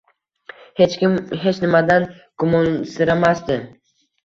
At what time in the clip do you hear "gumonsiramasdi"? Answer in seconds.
2.47-3.61